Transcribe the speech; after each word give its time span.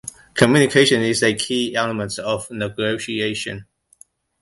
Communication 0.33 1.01
is 1.03 1.21
a 1.21 1.35
key 1.35 1.75
element 1.75 2.17
of 2.17 2.49
negotiation. 2.49 3.67